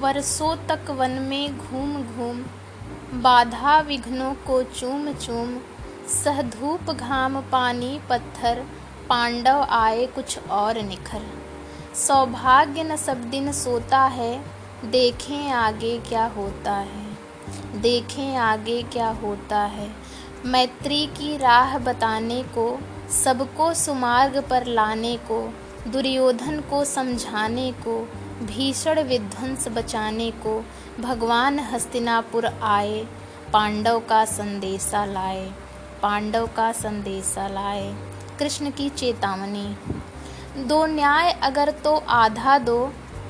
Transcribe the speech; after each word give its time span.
वर्षों 0.00 0.54
तक 0.68 0.90
वन 0.90 1.10
में 1.22 1.58
घूम 1.58 1.94
घूम, 1.94 2.38
बाधा 3.22 3.78
विघ्नों 3.80 4.32
को 4.46 4.62
चूम 4.62 5.12
चूम 5.14 5.56
सह 6.12 6.40
धूप 6.42 6.90
घाम 6.90 7.40
पानी 7.42 7.98
पत्थर, 8.10 8.62
पांडव 9.08 9.66
आए 9.70 10.06
कुछ 10.06 10.48
और 10.50 10.80
निखर। 10.82 11.26
सौभाग्य 11.96 12.84
न 12.84 12.96
सब 12.96 13.24
दिन 13.30 13.52
सोता 13.52 14.00
है, 14.12 14.32
देखें 14.84 15.50
आगे 15.50 15.96
क्या 15.98 16.24
होता 16.36 16.72
है, 16.72 17.06
देखें 17.80 18.36
आगे 18.36 18.82
क्या 18.92 19.08
होता 19.22 19.60
है। 19.68 19.90
मैत्री 20.46 21.06
की 21.16 21.36
राह 21.36 21.78
बताने 21.78 22.42
को, 22.54 22.66
सबको 23.14 23.72
सुमार्ग 23.74 24.42
पर 24.50 24.66
लाने 24.68 25.16
को, 25.30 25.42
दुर्योधन 25.88 26.60
को 26.60 26.84
समझाने 26.86 27.70
को 27.78 28.00
भीषण 28.42 29.02
विध्वंस 29.02 29.66
बचाने 29.68 30.30
को 30.42 30.52
भगवान 31.00 31.58
हस्तिनापुर 31.58 32.46
आए, 32.46 33.04
पांडव 33.52 33.98
का 34.00 34.24
संदेशा 34.24 35.04
लाए, 35.04 35.44
पांडव 36.02 36.46
का 36.56 36.70
संदेशा 36.72 37.46
लाए। 37.48 37.92
कृष्ण 38.38 38.70
की 38.70 38.88
चेतावनी, 38.90 39.66
दो 40.64 40.84
न्याय 40.86 41.30
अगर 41.42 41.70
तो 41.84 41.94
आधा 42.08 42.56
दो, 42.58 42.78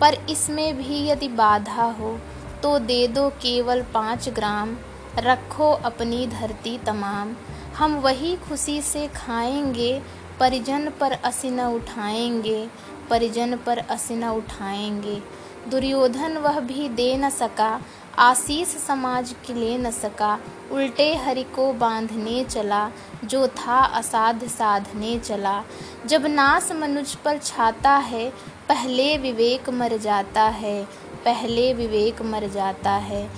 पर 0.00 0.14
इसमें 0.30 0.76
भी 0.76 1.06
यदि 1.08 1.28
बाधा 1.28 1.84
हो 1.92 2.18
तो 2.62 2.78
दे 2.78 3.06
दो 3.08 3.28
केवल 3.42 3.82
पाँच 3.94 4.28
ग्राम, 4.28 4.76
रखो 5.18 5.70
अपनी 5.84 6.26
धरती 6.26 6.76
तमाम। 6.78 7.34
हम 7.76 7.94
वही 7.96 8.34
खुशी 8.38 8.80
से 8.82 9.06
खाएँगे, 9.08 10.00
परिजन 10.40 10.88
पर 11.00 11.12
असी 11.12 11.50
न 11.50 11.60
उठाएँगे 11.74 12.68
परिजन 13.10 13.56
पर 13.56 13.78
असीना 13.78 14.32
उठाएँगे। 14.32 15.22
दुर्योधन 15.70 16.38
वह 16.38 16.60
भी 16.60 16.88
दे 16.88 17.16
न 17.16 17.30
सका, 17.30 17.80
आशीष 18.18 18.68
समाज 18.68 19.34
के 19.46 19.54
ले 19.54 19.78
न 19.78 19.90
सका, 19.90 20.38
उल्टे 20.72 21.14
हरि 21.14 21.42
को 21.42 21.72
बांधने 21.72 22.44
चला, 22.44 22.90
जो 23.24 23.46
था 23.46 23.80
असाध 23.80 24.44
साधने 24.44 25.18
चला। 25.18 25.62
जब 26.06 26.26
नास 26.26 26.72
मनुज 26.72 27.14
पर 27.14 27.38
छाता 27.38 27.90
है, 27.90 28.30
पहले 28.68 29.18
विवेक 29.18 29.70
मर 29.70 29.96
जाता 29.96 30.42
है, 30.42 30.84
पहले 31.24 31.74
विवेक 31.74 32.22
मर 32.22 32.48
जाता 32.48 32.92
है। 32.92 33.30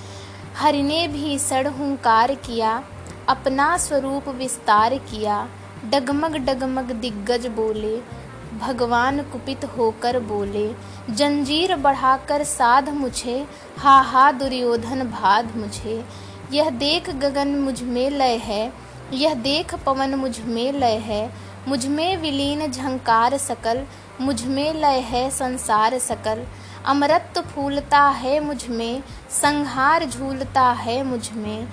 हरि 0.55 0.83
ने 0.83 1.07
भी 1.07 1.39
सड़ 1.39 1.67
हुंकार 1.67 2.33
किया, 2.33 2.83
अपना 3.29 3.77
स्वरूप 3.77 4.29
विस्तार 4.29 4.97
किया, 4.97 5.49
डगमग 5.89 6.35
डगमग 6.35 6.91
दिग्गज 6.91 7.47
बोले 7.47 8.20
भगवान 8.59 9.21
कुपित 9.21 9.65
होकर 9.65 10.19
बोले, 10.19 10.73
जंजीर 11.09 11.75
बढ़ाकर 11.75 12.43
साध 12.43 12.89
मुझे, 12.89 13.47
हा 13.77 14.01
हा 14.01 14.31
दुर्योधन 14.31 15.03
बाध 15.03 15.55
मुझे। 15.55 16.05
यह 16.51 16.69
देख 16.69 17.09
गगन 17.09 17.47
मुझमें 17.47 18.09
लय 18.09 18.35
है, 18.35 18.73
यह 19.13 19.33
देख 19.33 19.75
पवन 19.75 20.15
मुझमें 20.15 20.71
लय 20.73 20.95
है। 20.95 21.51
मुझमें 21.67 22.17
विलीन 22.17 22.71
झंकार 22.71 23.37
सकल, 23.37 23.85
मुझमें 24.21 24.73
लय 24.73 24.99
है 24.99 25.29
संसार 25.29 25.97
सकल। 25.99 26.45
अमृत 26.85 27.39
फूलता 27.39 28.01
है 28.01 28.39
मुझमें, 28.39 29.03
संहार 29.41 30.05
झूलता 30.05 30.71
है 30.71 31.03
मुझमें। 31.03 31.67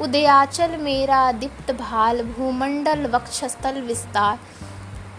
उदयाचल 0.00 0.76
मेरा 0.76 1.32
दीप्त 1.32 1.72
भाल, 1.72 2.22
भूमंडल 2.22 3.06
वक्षस्थल 3.06 3.80
विस्तार। 3.80 4.38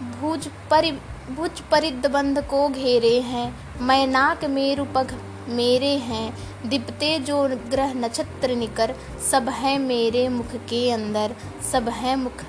भुज 0.02 0.48
परि, 0.70 0.90
भुज 1.36 1.60
परिद्बंध 1.60 2.40
को 2.44 2.68
घेरे 2.68 3.20
हैं। 3.20 3.80
मैनाक 3.80 4.44
मेरु 4.44 4.84
पग 4.84 5.12
मेरे 5.48 5.96
हैं। 5.96 6.36
दिपते 6.68 7.18
जो 7.18 7.48
ग्रह 7.70 7.94
नक्षत्र 7.94 8.56
निकर, 8.56 8.94
सब 9.30 9.48
है 9.48 9.78
मेरे 9.78 10.28
मुख 10.28 10.54
के 10.68 10.90
अंदर, 10.90 11.34
सब 11.72 11.88
है 11.88 12.16
मुख 12.16 12.42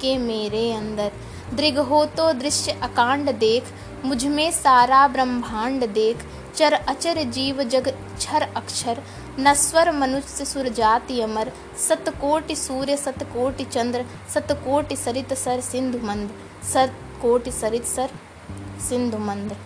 के 0.00 0.18
मेरे 0.18 0.72
अंदर। 0.72 1.12
दृग 1.54 1.78
हो 1.78 2.04
तो 2.06 2.32
दृश्य 2.32 2.72
अकांड 2.72 3.32
देख, 3.32 3.64
मुझमें 4.04 4.50
सारा 4.50 5.08
ब्रह्मांड 5.08 5.86
देख। 5.88 6.16
चर 6.56 6.72
अचर 6.72 7.22
जीव 7.22 7.62
जग 7.62 7.88
क्षर 7.88 8.42
अक्षर 8.42 9.02
नस्वर 9.38 9.90
मनुष्य 9.92 10.44
सुर 10.44 10.68
जाति 10.68 11.20
अमर। 11.20 11.50
सतकोटि 11.78 12.56
सूर्य 12.56 12.96
सतकोटि 12.96 13.64
चंद्र 13.64 14.04
सतकोटि 14.34 14.96
सरित 14.96 15.32
सर 15.34 15.60
सिंधु 15.60 15.98
मंद। 15.98 16.30
सतकोटि 16.72 17.50
सरित 17.50 17.84
सर 17.84 18.10
सिंधु 18.88 19.18
मंद। 19.18 19.56